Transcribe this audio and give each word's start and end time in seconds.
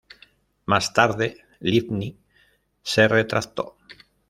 Más 0.65 0.93
tarde 0.93 1.45
Livni 1.59 2.17
se 2.81 3.07
retractó. 3.07 3.77